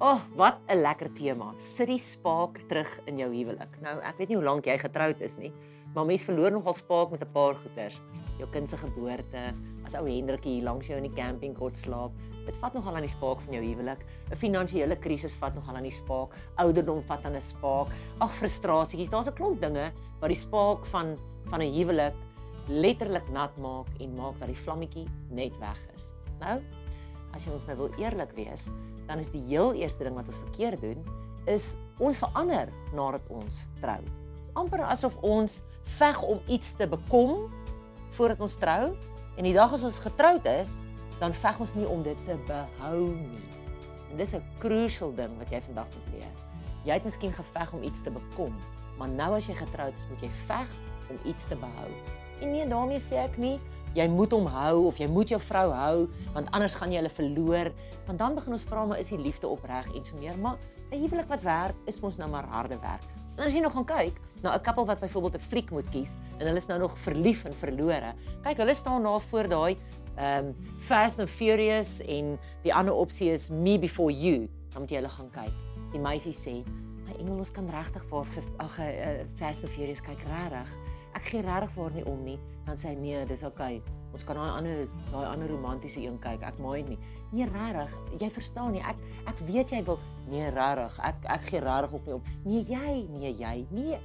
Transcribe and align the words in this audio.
Oh, 0.00 0.20
wat 0.38 0.60
'n 0.68 0.78
lekker 0.78 1.12
tema. 1.12 1.52
Sit 1.56 1.88
die 1.88 1.98
spaak 1.98 2.60
terug 2.68 3.00
in 3.06 3.18
jou 3.18 3.34
huwelik. 3.34 3.80
Nou, 3.82 3.98
ek 3.98 4.18
weet 4.18 4.28
nie 4.28 4.36
hoe 4.36 4.44
lank 4.44 4.64
jy 4.64 4.78
getroud 4.78 5.20
is 5.20 5.38
nie, 5.38 5.52
maar 5.94 6.06
mense 6.06 6.24
verloor 6.24 6.52
nogal 6.52 6.74
spaak 6.74 7.10
met 7.10 7.20
'n 7.20 7.32
paar 7.32 7.54
goeters. 7.54 7.98
Jou 8.38 8.48
kind 8.50 8.70
se 8.70 8.76
geboorte, 8.76 9.54
as 9.84 9.94
ou 9.94 10.06
Hendrikie 10.06 10.52
hier 10.52 10.62
langs 10.62 10.86
jou 10.86 10.96
in 10.96 11.02
die 11.02 11.22
campingkot 11.22 11.76
slaap, 11.76 12.12
dit 12.46 12.56
vat 12.56 12.74
nogal 12.74 12.94
aan 12.94 13.02
die 13.02 13.10
spaak 13.10 13.40
van 13.40 13.52
jou 13.54 13.64
huwelik. 13.64 13.98
'n 14.30 14.36
Finansiële 14.36 14.96
krisis 14.96 15.36
vat 15.36 15.54
nogal 15.54 15.74
aan 15.74 15.82
die 15.82 15.90
spaak. 15.90 16.32
Ouderdom 16.54 17.02
vat 17.02 17.24
aan 17.24 17.34
'n 17.34 17.40
spaak. 17.40 17.88
Ag, 18.20 18.32
frustrasies. 18.34 19.10
Daar's 19.10 19.28
'n 19.28 19.34
klomp 19.34 19.60
dinge 19.60 19.92
wat 20.20 20.28
die 20.28 20.38
spaak 20.38 20.86
van 20.86 21.18
van 21.50 21.60
'n 21.60 21.72
huwelik 21.72 22.14
letterlik 22.68 23.28
nat 23.30 23.56
maak 23.58 23.86
en 23.98 24.14
maak 24.14 24.38
dat 24.38 24.48
die 24.48 24.56
vlammetjie 24.56 25.06
net 25.30 25.58
weg 25.58 25.78
is. 25.94 26.12
Nou, 26.38 26.60
as 27.32 27.44
jy 27.44 27.52
ons 27.52 27.66
nou 27.66 27.76
wil 27.76 27.90
eerlik 27.98 28.32
wees, 28.36 28.68
dan 29.06 29.18
is 29.18 29.30
die 29.32 29.42
heel 29.48 29.72
eerste 29.74 30.04
ding 30.04 30.14
wat 30.14 30.28
ons 30.28 30.40
verkeerd 30.48 30.80
doen 30.80 31.04
is 31.48 31.76
ons 31.98 32.18
verander 32.20 32.68
nadat 32.92 33.24
ons 33.32 33.62
trou. 33.80 34.00
Dit 34.36 34.48
is 34.48 34.54
amper 34.58 34.82
asof 34.84 35.16
ons 35.24 35.62
veg 35.96 36.20
om 36.22 36.42
iets 36.46 36.74
te 36.76 36.88
bekom 36.88 37.48
voordat 38.18 38.42
ons 38.44 38.58
trou 38.60 38.82
en 39.38 39.46
die 39.46 39.54
dag 39.56 39.72
as 39.72 39.86
ons 39.86 40.00
getroud 40.02 40.44
is, 40.50 40.80
dan 41.18 41.34
veg 41.34 41.60
ons 41.62 41.74
nie 41.78 41.86
om 41.88 42.02
dit 42.02 42.18
te 42.26 42.36
behou 42.46 43.14
nie. 43.14 43.46
En 44.10 44.16
dis 44.16 44.34
'n 44.34 44.44
crucial 44.58 45.14
ding 45.14 45.38
wat 45.38 45.50
jy 45.50 45.60
vandag 45.60 45.86
moet 45.94 46.12
leer. 46.14 46.32
Jy 46.84 46.92
het 46.92 47.04
miskien 47.04 47.32
geveg 47.32 47.72
om 47.72 47.82
iets 47.82 48.02
te 48.02 48.10
bekom, 48.10 48.54
maar 48.98 49.08
nou 49.08 49.36
as 49.36 49.46
jy 49.46 49.54
getroud 49.54 49.94
is, 49.94 50.06
moet 50.08 50.20
jy 50.20 50.30
veg 50.46 50.68
om 51.10 51.16
iets 51.24 51.44
te 51.44 51.56
behou. 51.56 51.90
En 52.40 52.50
nee, 52.50 52.66
daarmee 52.66 52.98
sê 52.98 53.14
ek 53.24 53.36
nie 53.36 53.58
jy 53.94 54.08
moet 54.08 54.32
hom 54.32 54.46
hou 54.46 54.86
of 54.86 54.98
jy 54.98 55.06
moet 55.06 55.28
jou 55.28 55.40
vrou 55.40 55.68
hou 55.72 56.08
want 56.34 56.50
anders 56.50 56.74
gaan 56.74 56.92
jy 56.92 57.02
hulle 57.02 57.12
verloor. 57.12 57.72
Want 58.06 58.18
dan 58.18 58.34
begin 58.34 58.52
ons 58.52 58.64
vra 58.64 58.84
maar 58.86 58.98
is 58.98 59.08
die 59.08 59.18
liefde 59.18 59.48
opreg? 59.48 59.86
en 59.94 60.04
so 60.04 60.16
meer 60.16 60.38
maar 60.38 60.58
'n 60.90 61.00
huwelik 61.00 61.28
wat 61.28 61.42
werk 61.42 61.76
is 61.86 62.00
mos 62.00 62.16
nou 62.16 62.30
maar 62.30 62.44
harde 62.44 62.78
werk. 62.80 63.04
En 63.36 63.44
as 63.44 63.52
jy 63.52 63.60
nog 63.60 63.72
gaan 63.72 63.84
kyk 63.84 64.20
na 64.42 64.54
'n 64.54 64.62
koppel 64.62 64.86
wat 64.86 65.00
byvoorbeeld 65.00 65.34
'n 65.34 65.48
fliek 65.48 65.70
moet 65.70 65.88
kies 65.90 66.16
en 66.38 66.46
hulle 66.46 66.56
is 66.56 66.66
nou 66.66 66.78
nog 66.78 66.98
verlief 66.98 67.44
en 67.44 67.54
verlore. 67.54 68.14
Kyk 68.42 68.56
hulle 68.56 68.74
staan 68.74 69.02
daar 69.02 69.20
voor 69.20 69.48
daai 69.48 69.76
um 70.18 70.54
Fast 70.78 71.18
and 71.18 71.30
Furious 71.30 72.00
en 72.00 72.38
die 72.62 72.74
ander 72.74 72.94
opsie 72.94 73.30
is 73.30 73.50
Me 73.50 73.78
Before 73.78 74.12
You. 74.12 74.48
Dan 74.72 74.80
moet 74.80 74.90
jy 74.90 74.96
hulle 74.96 75.08
gaan 75.08 75.30
kyk. 75.30 75.52
Die 75.92 76.00
meisie 76.00 76.32
sê 76.32 76.64
my 77.06 77.14
engel 77.18 77.38
ons 77.38 77.50
kan 77.50 77.68
regtig 77.70 78.04
vir 78.10 78.26
ag 78.58 78.78
uh, 78.78 79.24
Fast 79.36 79.64
and 79.64 79.72
Furious 79.72 80.00
kyk 80.00 80.18
regtig 80.26 80.68
ek 81.18 81.32
gee 81.32 81.42
regtig 81.42 81.74
vir 81.74 81.98
nie 81.98 82.06
om 82.08 82.22
nie 82.24 82.38
dan 82.68 82.76
sê 82.76 82.92
hy 82.92 82.98
nee, 83.00 83.20
dis 83.28 83.42
oukei. 83.46 83.78
Okay. 83.80 83.96
Ons 84.16 84.24
kan 84.28 84.36
daai 84.36 84.50
ander 84.50 84.82
daai 85.10 85.26
ander 85.30 85.48
romantiese 85.52 86.00
een 86.02 86.16
kyk. 86.20 86.42
Ek 86.44 86.60
maai 86.64 86.82
nie. 86.84 86.98
Nee, 87.32 87.48
regtig, 87.48 87.94
jy 88.20 88.28
verstaan 88.32 88.74
nie. 88.76 88.82
Ek 88.84 89.00
ek 89.28 89.40
weet 89.48 89.72
jy 89.72 89.80
wil 89.86 89.98
nee, 90.28 90.48
regtig. 90.52 90.98
Ek 91.08 91.28
ek 91.36 91.48
gee 91.48 91.62
regtig 91.64 91.96
op 91.96 92.08
nie 92.08 92.16
op. 92.18 92.28
Nee, 92.44 92.62
jy, 92.68 92.92
nee, 93.14 93.32
jy. 93.40 93.54
Nee. 93.72 94.00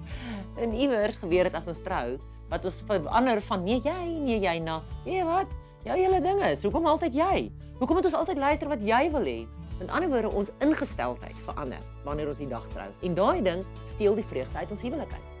en 0.62 0.76
iewers 0.76 1.20
gebeur 1.24 1.48
dit 1.48 1.58
as 1.58 1.68
ons 1.72 1.82
trou, 1.84 2.06
wat 2.52 2.68
ons 2.68 2.84
verander 2.88 3.42
van 3.48 3.64
nee, 3.64 3.80
jy, 3.80 4.04
nee, 4.20 4.38
jy 4.44 4.56
na. 4.64 4.80
Nee, 5.08 5.24
wat? 5.28 5.52
Jou 5.86 5.98
hele 5.98 6.20
ding 6.22 6.44
is, 6.46 6.62
hoekom 6.62 6.86
altyd 6.86 7.16
jy? 7.16 7.36
Hoekom 7.80 7.98
moet 7.98 8.06
ons 8.12 8.20
altyd 8.20 8.38
luister 8.38 8.70
wat 8.70 8.84
jy 8.86 9.02
wil 9.10 9.26
hê? 9.26 9.40
In 9.82 9.90
ander 9.90 10.12
woorde, 10.12 10.30
ons 10.38 10.52
ingesteldheid 10.62 11.38
verander 11.48 11.82
wanneer 12.04 12.30
ons 12.30 12.38
die 12.38 12.50
dag 12.50 12.68
trou. 12.76 12.86
En 13.02 13.16
daai 13.18 13.42
ding 13.42 13.64
steel 13.82 14.20
die 14.20 14.26
vreugde 14.26 14.62
uit 14.62 14.76
ons 14.76 14.84
huwelikheid. 14.84 15.31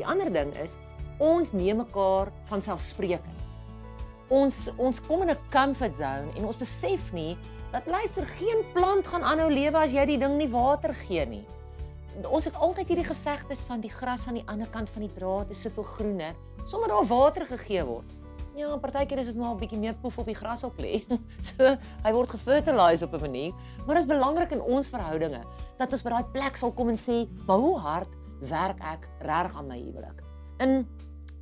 Die 0.00 0.08
ander 0.08 0.30
ding 0.32 0.54
is 0.56 0.78
ons 1.20 1.52
neem 1.52 1.82
mekaar 1.82 2.30
van 2.48 2.62
selfsprekend. 2.64 3.36
Ons 4.32 4.70
ons 4.80 5.00
kom 5.04 5.26
in 5.26 5.30
'n 5.30 5.42
comfort 5.52 5.96
zone 5.96 6.32
en 6.36 6.46
ons 6.46 6.56
besef 6.56 7.12
nie 7.12 7.36
dat 7.72 7.86
luister 7.86 8.26
geen 8.26 8.64
plant 8.72 9.06
gaan 9.06 9.22
aanhou 9.22 9.50
lewe 9.50 9.76
as 9.76 9.92
jy 9.92 10.06
die 10.06 10.18
ding 10.18 10.38
nie 10.38 10.48
water 10.48 10.94
gee 10.94 11.26
nie. 11.26 11.44
Ons 12.24 12.44
het 12.44 12.56
altyd 12.56 12.88
hierdie 12.88 13.12
gesegdes 13.12 13.60
van 13.68 13.80
die 13.80 13.90
gras 13.90 14.26
aan 14.26 14.40
die 14.40 14.48
ander 14.48 14.68
kant 14.68 14.88
van 14.90 15.02
die 15.02 15.14
draad 15.14 15.50
is 15.50 15.60
soveel 15.60 15.84
groener 15.84 16.34
sonder 16.64 16.88
daar 16.88 17.06
water 17.06 17.46
gegee 17.46 17.84
word. 17.84 18.08
Ja, 18.56 18.76
partykeer 18.76 19.18
is 19.18 19.26
dit 19.26 19.36
maar 19.36 19.54
'n 19.54 19.58
bietjie 19.58 19.78
meer 19.78 19.94
poef 19.94 20.18
op 20.18 20.26
die 20.26 20.34
gras 20.34 20.64
op 20.64 20.78
lê. 20.78 21.04
So 21.48 21.76
hy 22.04 22.12
word 22.12 22.30
gefertilise 22.30 23.04
op 23.04 23.14
'n 23.14 23.20
manier, 23.20 23.52
maar 23.86 23.94
dit 23.96 24.04
is 24.04 24.14
belangrik 24.16 24.50
in 24.50 24.62
ons 24.62 24.88
verhoudinge 24.88 25.44
dat 25.78 25.92
ons 25.92 26.02
by 26.02 26.10
daai 26.10 26.24
plek 26.32 26.56
sal 26.56 26.72
kom 26.72 26.88
en 26.88 26.96
sê, 26.96 27.28
"Maar 27.46 27.58
hoe 27.58 27.78
hard 27.78 28.19
werk 28.40 28.80
ek 28.80 29.08
reg 29.20 29.54
aan 29.54 29.66
my 29.66 29.78
huwelik?" 29.78 30.22
In 30.58 30.86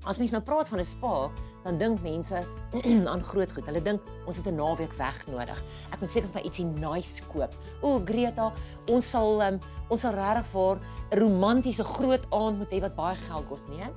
As 0.07 0.19
mens 0.19 0.31
nou 0.31 0.41
praat 0.43 0.69
van 0.71 0.79
'n 0.79 0.85
spa, 0.85 1.31
dan 1.65 1.79
dink 1.79 2.03
mense 2.03 2.39
aan 3.13 3.23
groot 3.23 3.53
goed. 3.53 3.67
Hulle 3.67 3.83
dink 3.83 4.01
ons 4.27 4.37
het 4.37 4.47
'n 4.47 4.55
naweek 4.55 4.93
weg 4.93 5.27
nodig. 5.27 5.63
Ek 5.91 6.01
moet 6.01 6.11
seker 6.11 6.29
vir 6.29 6.45
ietsie 6.45 6.65
nice 6.65 7.23
koop. 7.33 7.55
O, 7.83 8.01
Greta, 8.05 8.53
ons 8.87 9.11
sal 9.11 9.43
um, 9.43 9.59
ons 9.89 10.01
sal 10.01 10.15
regtig 10.15 10.47
vir 10.53 10.79
'n 10.79 11.19
romantiese 11.19 11.85
groot 11.85 12.25
aand 12.31 12.59
moet 12.59 12.71
hê 12.71 12.81
wat 12.81 12.95
baie 12.95 13.17
geld 13.17 13.49
kos, 13.49 13.67
nee? 13.69 13.91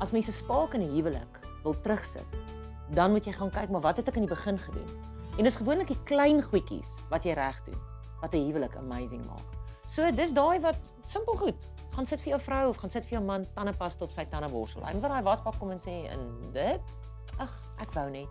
As 0.00 0.12
mense 0.12 0.32
spaak 0.32 0.74
in 0.74 0.82
'n 0.82 0.94
huwelik 0.94 1.40
wil 1.62 1.74
terugsit, 1.80 2.26
dan 2.94 3.10
moet 3.10 3.24
jy 3.24 3.32
gaan 3.32 3.50
kyk 3.50 3.70
maar 3.70 3.80
wat 3.80 3.96
het 3.96 4.08
ek 4.08 4.16
in 4.16 4.26
die 4.26 4.34
begin 4.34 4.58
gedoen? 4.58 4.90
En 5.36 5.44
dis 5.44 5.56
gewoonlik 5.56 5.88
die 5.88 6.02
klein 6.04 6.42
goedjies 6.42 6.94
wat 7.10 7.24
jy 7.24 7.34
reg 7.34 7.58
doen 7.64 7.80
wat 8.20 8.34
'n 8.34 8.46
huwelik 8.46 8.76
amazing 8.76 9.26
maak. 9.26 9.44
So 9.86 10.10
dis 10.10 10.32
daai 10.32 10.60
wat 10.60 10.76
simpel 11.04 11.34
goed 11.34 11.73
gaan 11.94 12.06
sit 12.06 12.20
vir 12.24 12.34
jou 12.34 12.40
vrou 12.42 12.68
of 12.72 12.80
gaan 12.82 12.90
sit 12.90 13.06
vir 13.06 13.18
jou 13.18 13.24
man 13.24 13.44
tandepasta 13.54 14.06
op 14.06 14.14
sy 14.14 14.24
tandeborsel. 14.30 14.82
Hy 14.86 14.94
moet 14.96 15.06
daai 15.08 15.26
wasbak 15.26 15.58
kom 15.60 15.70
en 15.74 15.82
sê 15.82 15.94
in 16.12 16.24
dit. 16.54 16.94
Ag, 17.42 17.52
ek 17.82 17.94
wou 17.94 18.08
net. 18.10 18.30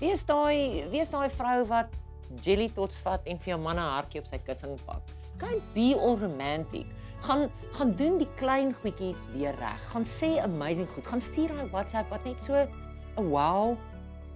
Wie 0.00 0.10
is 0.14 0.24
daai 0.26 0.86
wie 0.92 1.02
is 1.02 1.10
daai 1.10 1.28
vrou 1.30 1.62
wat 1.70 1.94
jelly 2.42 2.68
tots 2.74 2.98
vat 3.04 3.26
en 3.30 3.38
vir 3.38 3.54
jou 3.54 3.60
man 3.62 3.78
'n 3.78 3.90
hartjie 3.96 4.20
op 4.20 4.26
sy 4.26 4.38
kussing 4.38 4.78
pak? 4.86 5.02
Kan 5.38 5.60
be 5.74 5.94
all 5.98 6.16
romantic. 6.18 6.86
Gaan 7.22 7.50
gaan 7.72 7.94
doen 7.96 8.18
die 8.18 8.30
klein 8.36 8.74
goedjies 8.74 9.26
weer 9.32 9.54
reg. 9.58 9.80
Gaan 9.92 10.04
sê 10.04 10.38
amazing 10.42 10.88
goed. 10.94 11.06
Gaan 11.06 11.20
stuur 11.20 11.48
daai 11.48 11.70
WhatsApp 11.70 12.10
wat 12.10 12.24
net 12.24 12.40
so 12.40 12.54
'n 12.54 13.30
wow. 13.30 13.76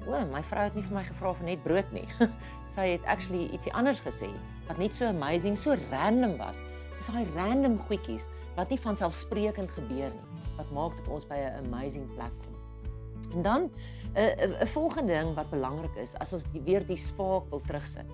O, 0.07 0.27
my 0.33 0.43
vrou 0.43 0.65
het 0.65 0.75
nie 0.75 0.83
vir 0.83 0.95
my 0.95 1.05
gevra 1.05 1.35
vir 1.35 1.45
net 1.45 1.63
brood 1.63 1.93
nie. 1.93 2.07
Sy 2.75 2.87
het 2.97 3.05
actually 3.05 3.49
ietsie 3.53 3.73
anders 3.73 4.01
gesê 4.01 4.31
wat 4.69 4.79
net 4.79 4.95
so 4.95 5.07
amazing, 5.07 5.57
so 5.57 5.77
random 5.91 6.37
was. 6.39 6.61
Dis 6.97 7.07
daai 7.07 7.27
random 7.35 7.79
goedjies 7.79 8.29
wat 8.59 8.73
nie 8.75 8.81
van 8.83 8.99
selfsprekend 8.99 9.71
gebeur 9.71 10.11
nie 10.11 10.37
wat 10.59 10.71
maak 10.75 10.97
dat 10.99 11.09
ons 11.15 11.27
by 11.31 11.37
'n 11.39 11.67
amazing 11.67 12.07
plek 12.15 12.35
kom. 12.43 12.55
En 13.35 13.43
dan 13.43 13.63
'n 13.63 13.71
uh, 14.19 14.47
'n 14.47 14.63
uh, 14.63 14.67
volgende 14.67 15.13
ding 15.13 15.35
wat 15.35 15.51
belangrik 15.51 15.95
is 15.95 16.19
as 16.19 16.33
ons 16.33 16.45
die, 16.53 16.61
weer 16.61 16.87
die 16.87 16.97
spaak 16.97 17.45
wil 17.51 17.61
terugsit, 17.61 18.11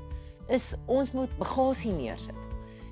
is 0.46 0.74
ons 0.86 1.12
moet 1.12 1.38
bagasie 1.38 1.92
neersit. 1.92 2.42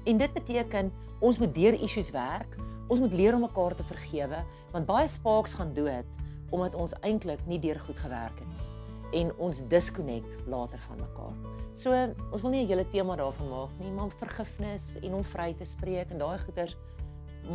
En 0.05 0.17
dit 0.17 0.33
beteken 0.33 0.93
ons 1.21 1.39
moet 1.39 1.55
deur 1.55 1.83
issues 1.83 2.11
werk. 2.11 2.57
Ons 2.89 3.01
moet 3.01 3.13
leer 3.13 3.35
om 3.35 3.41
mekaar 3.41 3.75
te 3.75 3.85
vergewe 3.85 4.45
want 4.73 4.87
baie 4.87 5.09
spaaks 5.09 5.53
gaan 5.53 5.73
dood 5.75 6.09
omdat 6.51 6.75
ons 6.75 6.95
eintlik 7.01 7.41
nie 7.47 7.59
deur 7.59 7.81
goed 7.81 7.99
gewerk 7.99 8.39
het 8.39 8.49
nie 8.49 8.63
en 9.13 9.33
ons 9.37 9.63
disconnect 9.69 10.47
later 10.47 10.79
van 10.79 10.97
mekaar. 10.97 11.35
So 11.73 11.93
ons 12.33 12.43
wil 12.43 12.51
nie 12.51 12.65
'n 12.65 12.69
hele 12.69 12.89
tema 12.89 13.17
daarvan 13.17 13.49
maak 13.49 13.71
nie, 13.79 13.91
maar 13.91 14.11
vergifnis 14.11 14.97
en 15.03 15.15
om 15.15 15.25
vry 15.25 15.55
te 15.55 15.65
spreek 15.65 16.11
en 16.11 16.19
daai 16.19 16.39
goeters 16.39 16.77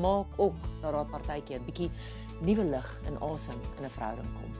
maak 0.01 0.25
ook 0.35 0.55
dat 0.81 0.93
daar 0.93 1.05
partykeer 1.05 1.59
'n 1.59 1.65
bietjie 1.65 1.91
nuwe 2.41 2.63
lig 2.63 3.01
en 3.05 3.21
asem 3.21 3.59
in 3.77 3.85
'n 3.85 3.89
verhouding 3.89 4.27
kom. 4.33 4.51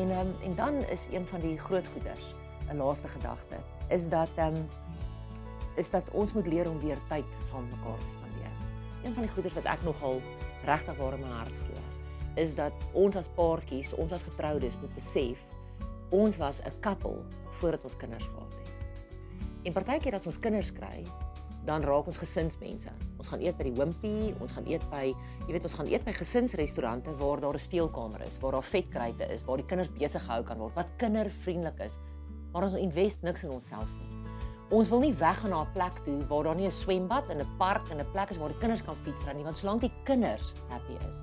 En 0.00 0.10
um, 0.10 0.34
en 0.42 0.54
dan 0.54 0.74
is 0.74 1.06
een 1.10 1.26
van 1.26 1.40
die 1.40 1.58
groot 1.58 1.86
goeders, 1.86 2.34
'n 2.70 2.76
laaste 2.76 3.08
gedagte, 3.08 3.56
is 3.88 4.08
dat 4.08 4.28
ehm 4.34 4.54
um, 4.54 4.68
is 5.76 5.90
dat 5.90 6.10
ons 6.10 6.32
moet 6.32 6.46
leer 6.46 6.70
om 6.70 6.80
weer 6.80 6.98
tyd 7.08 7.24
saam 7.38 7.64
mekaar 7.64 7.98
te 7.98 8.10
spandeer. 8.10 8.54
Een 9.02 9.14
van 9.14 9.22
die 9.22 9.32
goeders 9.32 9.54
wat 9.54 9.64
ek 9.64 9.82
nogal 9.82 10.22
regtig 10.64 10.96
waar 10.96 11.12
in 11.12 11.20
my 11.20 11.30
hart 11.30 11.58
glo, 11.66 11.80
is 12.34 12.54
dat 12.54 12.72
ons 12.92 13.16
as 13.16 13.28
paartjies, 13.28 13.94
ons 13.94 14.12
as 14.12 14.22
getroudes 14.22 14.78
moet 14.80 14.94
besef 14.94 15.54
ons 16.14 16.36
was 16.36 16.60
'n 16.62 16.72
koppel 16.80 17.24
voordat 17.50 17.84
ons 17.84 17.96
kinders 17.96 18.24
gehad 18.24 18.52
het. 18.52 18.70
En 19.62 19.72
partykeer 19.72 20.14
as 20.14 20.26
ons 20.26 20.38
kinders 20.38 20.72
kry, 20.72 21.04
dan 21.64 21.82
raak 21.82 22.08
ons 22.10 22.18
gesinsmense. 22.20 22.92
Ons 23.18 23.30
gaan 23.32 23.42
eet 23.44 23.56
by 23.56 23.64
die 23.68 23.74
Wimpy, 23.76 24.16
ons 24.42 24.52
gaan 24.52 24.66
eet 24.68 24.84
by, 24.90 25.04
jy 25.46 25.54
weet, 25.54 25.64
ons 25.64 25.76
gaan 25.78 25.88
eet 25.88 26.04
by 26.04 26.12
gesinsrestaurante 26.16 27.14
waar 27.20 27.40
daar 27.40 27.54
'n 27.54 27.64
speelkamer 27.66 28.20
is, 28.26 28.38
waar 28.38 28.52
daar 28.52 28.62
vetkruite 28.62 29.24
is, 29.32 29.44
waar 29.44 29.56
die 29.56 29.66
kinders 29.66 29.90
besig 29.92 30.22
gehou 30.22 30.42
kan 30.42 30.58
word, 30.58 30.74
wat 30.74 30.88
kindervriendelik 30.96 31.78
is. 31.80 31.98
Maar 32.52 32.62
ons 32.62 32.74
invest 32.74 33.22
niks 33.22 33.42
in 33.42 33.50
onsself 33.50 33.88
nie. 33.98 34.12
Ons 34.70 34.88
wil 34.88 35.00
nie 35.00 35.14
weggaan 35.14 35.50
na 35.50 35.62
'n 35.62 35.72
plek 35.72 36.04
toe 36.04 36.26
waar 36.26 36.44
daar 36.44 36.56
nie 36.56 36.66
'n 36.66 36.70
swembad 36.70 37.28
en 37.30 37.40
'n 37.40 37.56
park 37.58 37.88
en 37.90 38.00
'n 38.00 38.10
plek 38.12 38.30
is 38.30 38.38
waar 38.38 38.48
die 38.48 38.58
kinders 38.58 38.82
kan 38.82 38.96
fietsry 38.96 39.32
nie, 39.32 39.44
want 39.44 39.56
solank 39.56 39.80
die 39.80 39.92
kinders 40.04 40.52
happy 40.68 40.96
is. 41.08 41.22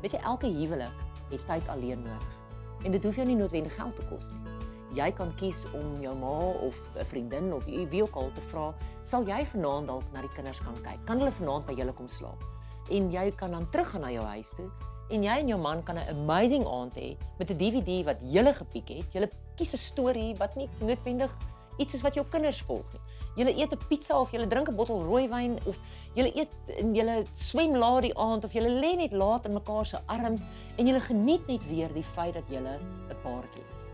Weet 0.00 0.12
jy, 0.12 0.18
elke 0.18 0.46
huwelik 0.46 0.92
het 1.30 1.46
tyd 1.46 1.68
alleen 1.68 2.02
nodig. 2.02 2.42
En 2.84 2.92
dit 2.92 3.04
hoef 3.04 3.16
jou 3.16 3.26
nie 3.26 3.36
noodwendig 3.36 3.74
geld 3.74 3.96
te 3.96 4.02
kos 4.08 4.30
nie 4.30 4.53
jy 4.94 5.10
kan 5.12 5.34
kies 5.36 5.64
om 5.74 6.00
jou 6.02 6.14
ma 6.16 6.38
of 6.66 6.76
'n 6.96 7.04
vriendin 7.04 7.52
of 7.52 7.64
wie 7.64 8.02
ook 8.02 8.16
al 8.16 8.30
te 8.34 8.40
vra, 8.40 8.74
sal 9.02 9.26
jy 9.26 9.44
vanaand 9.44 9.86
dalk 9.86 10.04
na 10.12 10.20
die 10.20 10.34
kinders 10.34 10.58
gaan 10.58 10.80
kyk? 10.82 11.04
Kan 11.06 11.18
hulle 11.18 11.32
vanaand 11.32 11.66
by 11.66 11.74
julle 11.74 11.92
kom 11.92 12.08
slaap? 12.08 12.42
En 12.90 13.10
jy 13.10 13.30
kan 13.30 13.50
dan 13.50 13.70
teruggaan 13.70 14.00
na 14.00 14.10
jou 14.10 14.24
huis 14.24 14.50
toe 14.56 14.70
en 15.10 15.22
jy 15.22 15.38
en 15.40 15.48
jou 15.48 15.60
man 15.60 15.82
kan 15.82 15.96
'n 15.96 16.08
amazing 16.08 16.64
aand 16.66 16.94
hê 16.94 17.16
met 17.38 17.50
'n 17.50 17.56
DVD 17.56 18.04
wat 18.04 18.18
julle 18.20 18.54
gepiek 18.54 18.88
het. 18.88 19.12
Julle 19.12 19.28
kies 19.56 19.72
'n 19.74 19.78
storie 19.78 20.34
wat 20.36 20.56
nie 20.56 20.68
noodwendig 20.80 21.36
iets 21.78 21.94
is 21.94 22.02
wat 22.02 22.14
jou 22.14 22.26
kinders 22.30 22.62
volg 22.62 22.92
nie. 22.92 23.00
julle 23.34 23.54
eet 23.58 23.72
'n 23.72 23.86
pizza 23.88 24.20
of 24.20 24.30
julle 24.30 24.46
drink 24.46 24.68
'n 24.68 24.76
bottel 24.76 25.02
rooiwyn 25.02 25.58
of 25.66 25.78
julle 26.14 26.30
eet 26.36 26.54
en 26.78 26.94
julle 26.94 27.24
swem 27.32 27.76
laat 27.76 28.02
die 28.02 28.16
aand 28.16 28.44
of 28.44 28.52
julle 28.52 28.68
lê 28.68 28.96
net 28.96 29.12
laat 29.12 29.44
in 29.46 29.52
mekaar 29.52 29.86
se 29.86 29.98
arms 30.06 30.44
en 30.76 30.86
julle 30.86 31.00
geniet 31.00 31.46
net 31.46 31.68
weer 31.68 31.92
die 31.92 32.04
feit 32.14 32.34
dat 32.34 32.48
julle 32.48 32.78
'n 33.10 33.16
paartjie 33.22 33.64
is. 33.76 33.92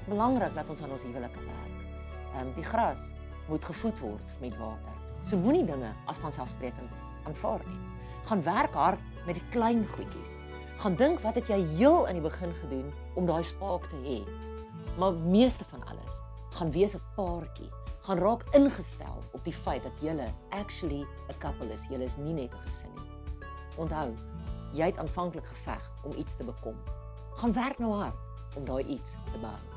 Dit 0.00 0.08
is 0.08 0.14
belangrik 0.16 0.54
dat 0.54 0.70
ons 0.72 0.82
aan 0.82 0.90
ons 0.90 1.02
huwelike 1.02 1.40
werk. 1.44 1.80
Ehm 2.32 2.46
um, 2.46 2.52
die 2.56 2.64
gras 2.64 3.10
moet 3.48 3.64
gevoed 3.64 3.98
word 4.00 4.30
met 4.40 4.56
water. 4.56 4.94
So 5.28 5.36
moenie 5.36 5.64
dinge 5.68 5.90
as 6.08 6.18
vanselfsprekend 6.18 6.94
aanvaar 7.28 7.60
nie. 7.68 7.80
Gaan 8.24 8.42
werk 8.42 8.72
hard 8.72 9.00
met 9.26 9.36
die 9.36 9.44
klein 9.52 9.84
goedjies. 9.86 10.38
Gaan 10.80 10.96
dink 10.96 11.20
wat 11.20 11.36
het 11.36 11.50
jy 11.52 11.58
heel 11.76 12.06
in 12.08 12.16
die 12.16 12.24
begin 12.24 12.54
gedoen 12.62 12.88
om 13.14 13.28
daai 13.28 13.44
spaak 13.44 13.90
te 13.92 14.00
hê. 14.06 14.22
Maar 14.96 15.20
meeste 15.20 15.64
van 15.68 15.84
alles 15.84 16.22
gaan 16.56 16.72
wees 16.72 16.96
'n 16.96 17.02
paartjie. 17.16 17.68
Gaan 18.00 18.18
raak 18.18 18.44
ingestel 18.56 19.20
op 19.32 19.44
die 19.44 19.52
feit 19.52 19.82
dat 19.82 20.00
julle 20.00 20.28
actually 20.48 21.04
'n 21.28 21.38
couple 21.38 21.72
is. 21.72 21.84
Julle 21.90 22.04
is 22.04 22.16
nie 22.16 22.32
net 22.32 22.54
'n 22.54 22.64
gesin 22.64 22.94
nie. 22.94 23.10
Onthou, 23.76 24.14
jy 24.72 24.84
het 24.84 24.98
aanvanklik 24.98 25.46
geveg 25.46 25.92
om 26.02 26.12
iets 26.16 26.36
te 26.36 26.44
bekom. 26.44 26.76
Gaan 27.34 27.52
werk 27.52 27.78
nou 27.78 27.92
hard 27.92 28.16
om 28.56 28.64
daai 28.64 28.84
iets 28.84 29.10
te 29.10 29.38
bou. 29.40 29.69